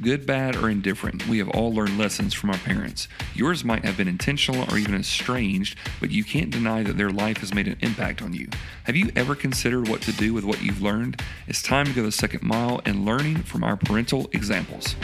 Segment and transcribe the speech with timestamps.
[0.00, 3.08] Good, bad, or indifferent, we have all learned lessons from our parents.
[3.34, 7.38] Yours might have been intentional or even estranged, but you can't deny that their life
[7.38, 8.46] has made an impact on you.
[8.84, 11.20] Have you ever considered what to do with what you've learned?
[11.48, 14.94] It's time to go the second mile in learning from our parental examples.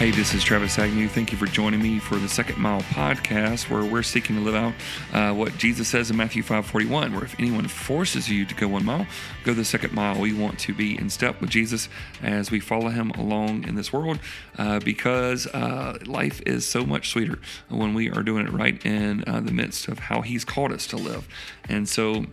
[0.00, 1.08] Hey, this is Travis Agnew.
[1.08, 4.54] Thank you for joining me for the Second Mile podcast, where we're seeking to live
[4.54, 4.72] out
[5.12, 8.82] uh, what Jesus says in Matthew 5:41, where if anyone forces you to go one
[8.82, 9.06] mile,
[9.44, 10.18] go the second mile.
[10.18, 11.90] We want to be in step with Jesus
[12.22, 14.20] as we follow Him along in this world,
[14.56, 17.38] uh, because uh, life is so much sweeter
[17.68, 20.86] when we are doing it right in uh, the midst of how He's called us
[20.86, 21.28] to live.
[21.68, 22.24] And so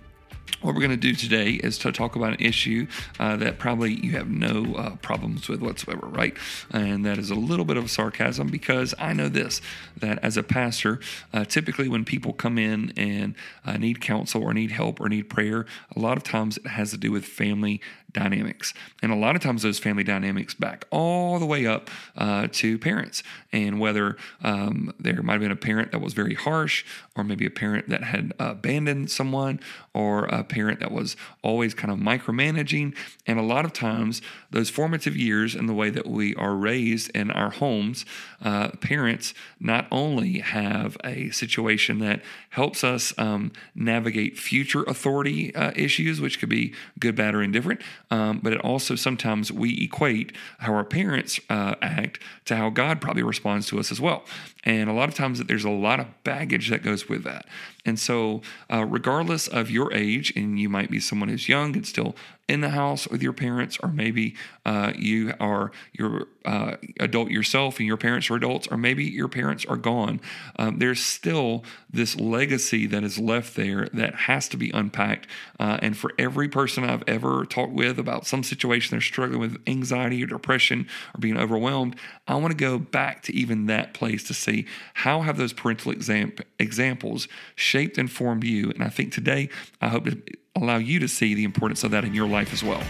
[0.62, 2.88] what we're going to do today is to talk about an issue
[3.20, 6.36] uh, that probably you have no uh, problems with whatsoever, right?
[6.72, 9.62] And that is a little bit of sarcasm because I know this
[9.98, 11.00] that as a pastor,
[11.34, 15.30] uh, typically when people come in and uh, need counsel or need help or need
[15.30, 18.74] prayer, a lot of times it has to do with family dynamics.
[19.02, 22.78] And a lot of times those family dynamics back all the way up uh, to
[22.78, 23.22] parents.
[23.52, 27.46] And whether um, there might have been a parent that was very harsh, or maybe
[27.46, 29.60] a parent that had abandoned someone,
[29.94, 32.96] or a parent that was always kind of micromanaging.
[33.26, 34.22] And a lot of times,
[34.52, 38.06] those formative years and the way that we are raised in our homes,
[38.42, 45.72] uh, parents not only have a situation that helps us um, navigate future authority uh,
[45.76, 47.82] issues, which could be good, bad, or indifferent,
[48.12, 53.02] um, but it also sometimes we equate how our parents uh, act to how God
[53.02, 54.24] probably responds to us as well.
[54.64, 57.46] And a lot of times there's a lot of baggage that goes with that.
[57.88, 61.88] And so, uh, regardless of your age, and you might be someone who's young and
[61.88, 62.16] still
[62.48, 64.36] in the house with your parents, or maybe
[64.66, 69.28] uh, you are your uh, adult yourself and your parents are adults, or maybe your
[69.28, 70.22] parents are gone.
[70.58, 75.28] Um, there's still this legacy that is left there that has to be unpacked.
[75.60, 79.62] Uh, and for every person I've ever talked with about some situation they're struggling with
[79.68, 81.98] anxiety or depression or being overwhelmed,
[82.28, 85.92] I want to go back to even that place to see how have those parental
[85.92, 88.72] exam- examples shaped and formed you.
[88.72, 89.50] And I think today
[89.82, 90.22] I hope to
[90.56, 92.82] allow you to see the importance of that in your life as well.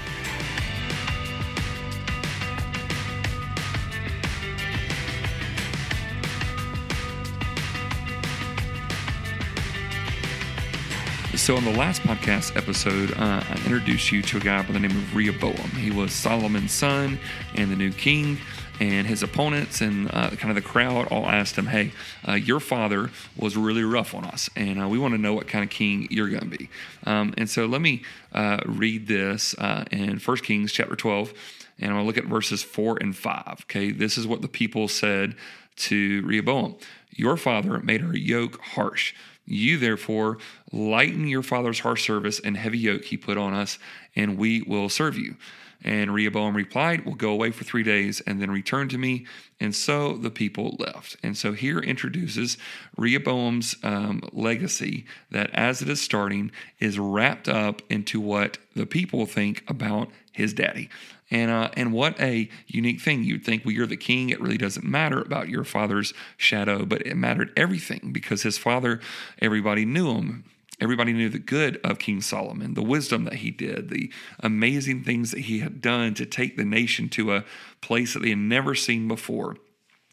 [11.47, 14.81] So, on the last podcast episode, uh, I introduced you to a guy by the
[14.81, 15.69] name of Rehoboam.
[15.69, 17.17] He was Solomon's son
[17.55, 18.37] and the new king
[18.81, 21.93] and his opponents and uh, kind of the crowd all asked him, "Hey,
[22.27, 25.47] uh, your father was really rough on us, and uh, we want to know what
[25.47, 26.69] kind of king you're going to be."
[27.05, 28.03] Um, and so let me
[28.33, 31.33] uh, read this uh, in 1 Kings chapter 12,
[31.79, 33.59] and I'm going to look at verses four and five.
[33.69, 35.33] Okay, this is what the people said
[35.77, 36.75] to Rehoboam:
[37.11, 39.13] "Your father made our yoke harsh."
[39.47, 40.37] You therefore
[40.71, 43.79] lighten your father's harsh service and heavy yoke he put on us,
[44.15, 45.35] and we will serve you.
[45.83, 49.25] And Rehoboam replied, We'll go away for three days and then return to me.
[49.59, 51.17] And so the people left.
[51.23, 52.57] And so here introduces
[52.97, 59.25] Rehoboam's um, legacy that, as it is starting, is wrapped up into what the people
[59.25, 60.89] think about his daddy.
[61.29, 63.23] And, uh, and what a unique thing.
[63.23, 64.29] You'd think, well, you're the king.
[64.29, 69.01] It really doesn't matter about your father's shadow, but it mattered everything because his father,
[69.39, 70.45] everybody knew him.
[70.79, 75.31] Everybody knew the good of King Solomon, the wisdom that he did, the amazing things
[75.31, 77.45] that he had done to take the nation to a
[77.81, 79.57] place that they had never seen before.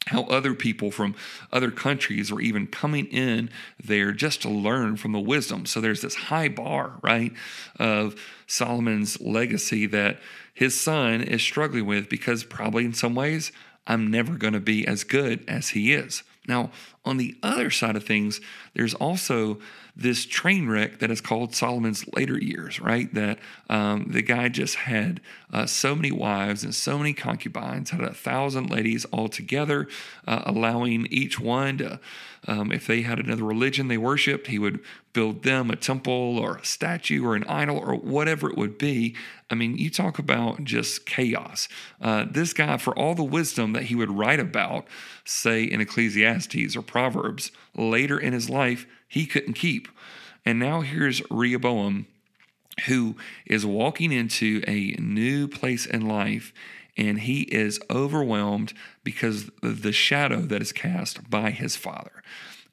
[0.07, 1.15] How other people from
[1.51, 3.51] other countries were even coming in
[3.83, 5.65] there just to learn from the wisdom.
[5.65, 7.33] So there's this high bar, right,
[7.79, 8.15] of
[8.47, 10.21] Solomon's legacy that
[10.53, 13.51] his son is struggling with because probably in some ways,
[13.87, 16.23] I'm never going to be as good as he is.
[16.47, 16.71] Now,
[17.05, 18.41] on the other side of things,
[18.75, 19.59] there's also
[19.97, 23.13] this train wreck that is called Solomon's later years, right?
[23.15, 23.39] That
[23.71, 25.21] um, the guy just had
[25.53, 29.87] uh, so many wives and so many concubines, had a thousand ladies all together,
[30.27, 32.01] uh, allowing each one to,
[32.49, 34.81] um, if they had another religion they worshiped, he would
[35.12, 39.15] build them a temple or a statue or an idol or whatever it would be.
[39.49, 41.69] I mean, you talk about just chaos.
[42.00, 44.87] Uh, this guy, for all the wisdom that he would write about,
[45.25, 49.88] say in Ecclesiastes or Proverbs, later in his life, he couldn't keep.
[50.46, 52.06] And now here's Rehoboam,
[52.87, 56.52] who is walking into a new place in life,
[56.96, 62.23] and he is overwhelmed because the shadow that is cast by his father.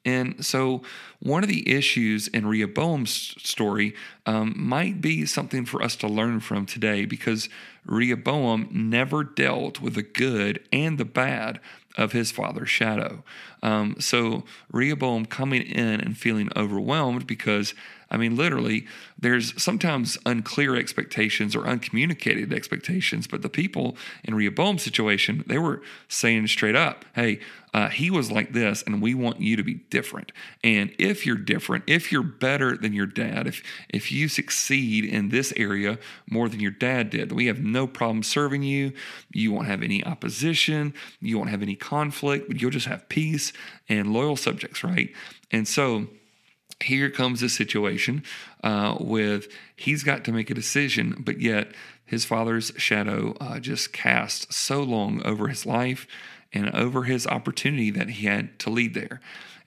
[0.04, 0.82] And so,
[1.20, 3.94] one of the issues in Rehoboam's story
[4.26, 7.48] um, might be something for us to learn from today because
[7.86, 11.60] Rehoboam never dealt with the good and the bad
[11.96, 13.22] of his father's shadow.
[13.62, 17.74] Um, so Rehoboam coming in and feeling overwhelmed because
[18.12, 18.86] I mean, literally,
[19.18, 25.80] there's sometimes unclear expectations or uncommunicated expectations, but the people in Rehoboam's situation, they were
[26.08, 27.40] saying straight up, hey,
[27.72, 30.30] uh, he was like this, and we want you to be different.
[30.62, 35.30] And if you're different, if you're better than your dad, if if you succeed in
[35.30, 35.98] this area
[36.28, 38.92] more than your dad did, we have no problem serving you.
[39.32, 40.92] You won't have any opposition.
[41.20, 42.48] You won't have any conflict.
[42.48, 43.54] But you'll just have peace
[43.88, 45.10] and loyal subjects, right?
[45.50, 46.08] And so
[46.80, 48.22] here comes a situation
[48.62, 51.72] uh, with he's got to make a decision, but yet
[52.04, 56.06] his father's shadow uh, just cast so long over his life
[56.52, 59.20] and over his opportunity that he had to lead there.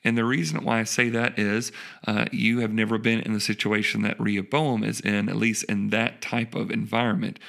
[0.04, 1.72] And the reason why I say that is
[2.06, 5.90] uh, you have never been in the situation that Rehoboam is in, at least in
[5.90, 7.40] that type of environment.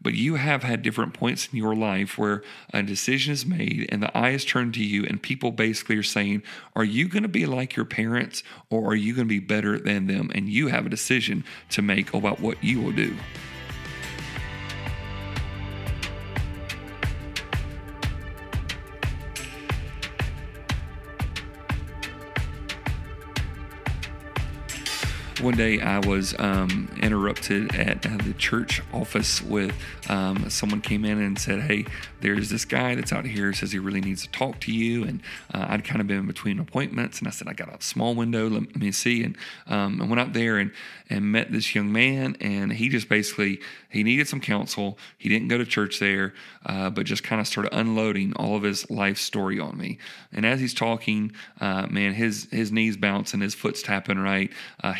[0.00, 4.02] But you have had different points in your life where a decision is made and
[4.02, 6.42] the eye is turned to you, and people basically are saying,
[6.74, 9.78] Are you going to be like your parents or are you going to be better
[9.78, 10.30] than them?
[10.34, 13.16] And you have a decision to make about what you will do.
[25.46, 29.72] One day I was um, interrupted at uh, the church office with
[30.08, 31.86] um, someone came in and said, "Hey,
[32.20, 35.22] there's this guy that's out here says he really needs to talk to you." And
[35.54, 38.50] uh, I'd kind of been between appointments, and I said, "I got a small window.
[38.50, 39.36] Let, me see." And
[39.68, 40.72] um, I went out there and
[41.08, 44.98] and met this young man, and he just basically he needed some counsel.
[45.16, 46.34] He didn't go to church there,
[46.64, 49.98] uh, but just kind of started unloading all of his life story on me.
[50.32, 54.50] And as he's talking, uh, man, his his knees bouncing, his foot's tapping right.
[54.82, 54.92] Uh,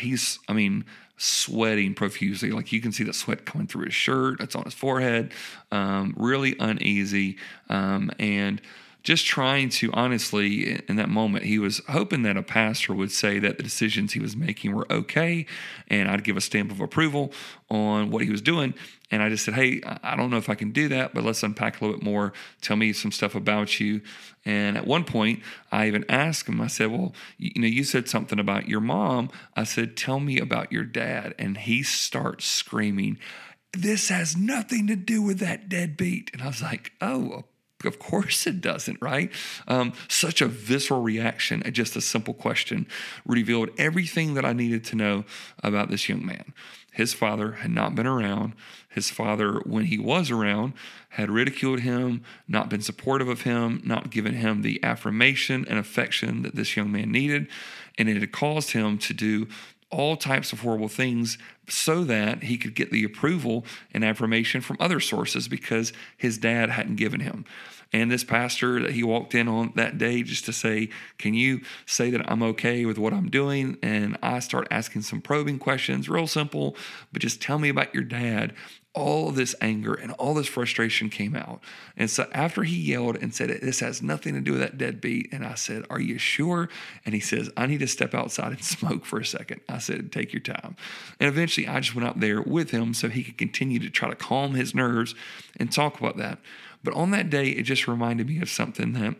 [0.47, 0.85] I mean,
[1.17, 2.51] sweating profusely.
[2.51, 4.39] Like you can see the sweat coming through his shirt.
[4.39, 5.31] It's on his forehead.
[5.71, 7.37] Um, really uneasy,
[7.69, 8.61] um, and
[9.03, 13.39] just trying to honestly, in that moment, he was hoping that a pastor would say
[13.39, 15.45] that the decisions he was making were okay,
[15.87, 17.31] and I'd give a stamp of approval
[17.69, 18.73] on what he was doing.
[19.09, 21.41] And I just said, Hey, I don't know if I can do that, but let's
[21.43, 22.33] unpack a little bit more.
[22.61, 24.01] Tell me some stuff about you.
[24.43, 25.41] And at one point,
[25.71, 29.29] I even asked him, I said, Well, you know, you said something about your mom.
[29.55, 31.33] I said, Tell me about your dad.
[31.39, 33.19] And he starts screaming,
[33.71, 36.31] This has nothing to do with that deadbeat.
[36.33, 37.45] And I was like, Oh,
[37.85, 39.31] of course it doesn't, right?
[39.67, 42.87] Um, such a visceral reaction at just a simple question
[43.25, 45.25] revealed everything that I needed to know
[45.63, 46.53] about this young man.
[46.91, 48.53] His father had not been around.
[48.89, 50.73] His father, when he was around,
[51.09, 56.41] had ridiculed him, not been supportive of him, not given him the affirmation and affection
[56.41, 57.47] that this young man needed.
[57.99, 59.47] And it had caused him to do
[59.89, 61.37] all types of horrible things
[61.69, 66.69] so that he could get the approval and affirmation from other sources because his dad
[66.69, 67.45] hadn't given him.
[67.93, 71.61] And this pastor that he walked in on that day just to say, Can you
[71.85, 73.77] say that I'm okay with what I'm doing?
[73.81, 76.75] And I start asking some probing questions, real simple,
[77.13, 78.53] but just tell me about your dad
[78.97, 81.61] all of this anger and all this frustration came out.
[81.95, 85.31] And so after he yelled and said, This has nothing to do with that deadbeat,
[85.31, 86.67] and I said, Are you sure?
[87.05, 89.61] And he says, I need to step outside and smoke for a second.
[89.69, 90.75] I said, Take your time.
[91.19, 94.09] And eventually I just went out there with him so he could continue to try
[94.09, 95.13] to calm his nerves
[95.57, 96.39] and talk about that.
[96.83, 99.15] But on that day, it just reminded me of something that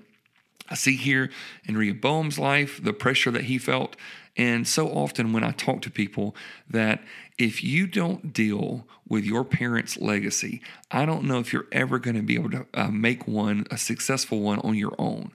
[0.69, 1.29] I see here
[1.65, 3.95] in Rehoboam's life, the pressure that he felt.
[4.35, 6.36] And so often when I talk to people,
[6.69, 7.01] that
[7.38, 12.15] if you don't deal with your parents' legacy, I don't know if you're ever going
[12.15, 15.32] to be able to uh, make one a successful one on your own.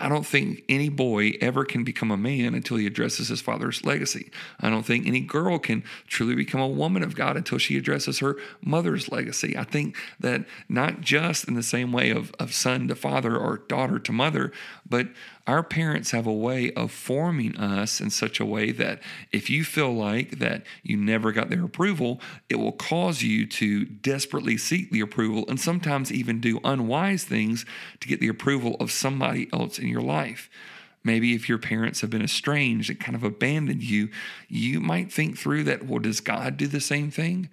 [0.00, 3.84] I don't think any boy ever can become a man until he addresses his father's
[3.84, 4.30] legacy.
[4.60, 8.18] I don't think any girl can truly become a woman of God until she addresses
[8.18, 9.56] her mother's legacy.
[9.56, 13.58] I think that not just in the same way of, of son to father or
[13.58, 14.50] daughter to mother,
[14.84, 15.08] but
[15.46, 19.00] our parents have a way of forming us in such a way that
[19.30, 23.84] if you feel like that you never got their approval, it will cause you to
[23.84, 27.64] desperately seek the approval and sometimes even do unwise things
[28.00, 30.50] to get the approval of somebody else in your life.
[31.04, 34.08] Maybe if your parents have been estranged and kind of abandoned you,
[34.48, 37.48] you might think through that, well, does God do the same thing?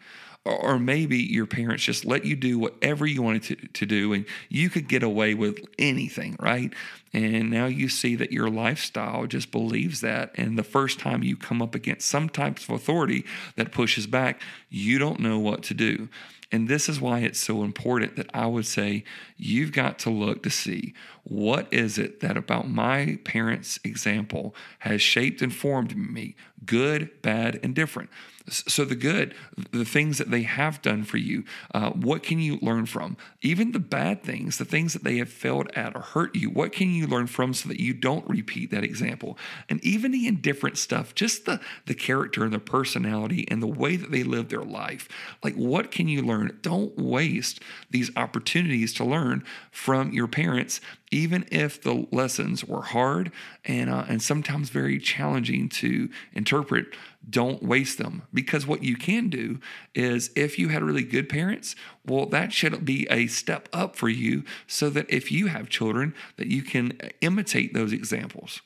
[0.46, 4.26] Or maybe your parents just let you do whatever you wanted to, to do and
[4.50, 6.74] you could get away with anything, right?
[7.14, 10.32] And now you see that your lifestyle just believes that.
[10.36, 13.24] And the first time you come up against some types of authority
[13.56, 16.10] that pushes back, you don't know what to do.
[16.52, 19.06] And this is why it's so important that I would say
[19.38, 25.02] you've got to look to see what is it that about my parents' example has
[25.02, 28.10] shaped and formed me, good, bad, and different?
[28.50, 29.34] So, the good,
[29.72, 33.16] the things that they have done for you, uh, what can you learn from?
[33.42, 36.74] Even the bad things, the things that they have failed at or hurt you, what
[36.74, 39.38] can you learn from so that you don't repeat that example?
[39.70, 43.96] And even the indifferent stuff, just the, the character and the personality and the way
[43.96, 45.08] that they live their life.
[45.42, 46.60] Like, what can you learn?
[46.62, 47.62] Don't waste
[47.92, 50.82] these opportunities to learn from your parents
[51.14, 53.32] even if the lessons were hard
[53.64, 56.88] and uh, and sometimes very challenging to interpret
[57.30, 58.24] don't waste them.
[58.34, 59.60] Because what you can do
[59.94, 64.10] is if you had really good parents well that should be a step up for
[64.10, 68.62] you so that if you have children that you can imitate those examples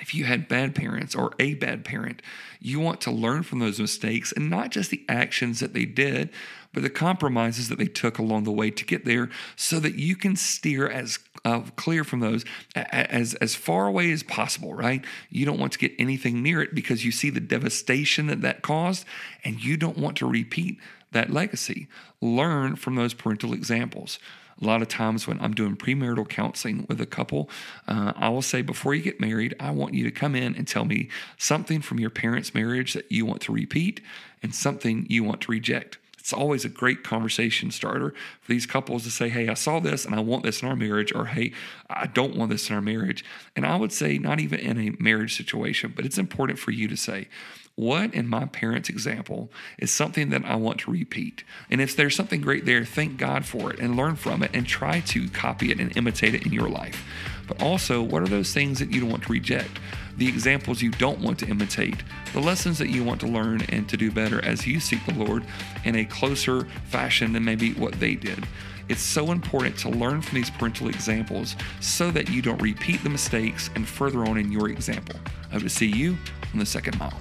[0.00, 2.20] if you had bad parents or a bad parent,
[2.60, 6.30] you want to learn from those mistakes and not just the actions that they did,
[6.72, 10.16] but the compromises that they took along the way to get there so that you
[10.16, 15.04] can steer as uh, clear from those as, as far away as possible, right?
[15.30, 18.62] You don't want to get anything near it because you see the devastation that that
[18.62, 19.04] caused
[19.44, 20.78] and you don't want to repeat
[21.14, 21.88] that legacy.
[22.20, 24.18] Learn from those parental examples.
[24.60, 27.50] A lot of times when I'm doing premarital counseling with a couple,
[27.88, 30.68] uh, I will say, before you get married, I want you to come in and
[30.68, 34.00] tell me something from your parents' marriage that you want to repeat
[34.42, 35.98] and something you want to reject.
[36.24, 40.06] It's always a great conversation starter for these couples to say, Hey, I saw this
[40.06, 41.52] and I want this in our marriage, or Hey,
[41.90, 43.22] I don't want this in our marriage.
[43.54, 46.88] And I would say, not even in a marriage situation, but it's important for you
[46.88, 47.28] to say,
[47.74, 51.44] what in my parents' example is something that I want to repeat?
[51.70, 54.66] And if there's something great there, thank God for it and learn from it and
[54.66, 57.04] try to copy it and imitate it in your life.
[57.46, 59.78] But also, what are those things that you don't want to reject?
[60.16, 62.02] The examples you don't want to imitate,
[62.32, 65.14] the lessons that you want to learn and to do better as you seek the
[65.14, 65.44] Lord
[65.84, 68.46] in a closer fashion than maybe what they did.
[68.88, 73.10] It's so important to learn from these parental examples so that you don't repeat the
[73.10, 75.18] mistakes and further on in your example.
[75.50, 76.16] I hope to see you
[76.52, 77.18] on the second mile.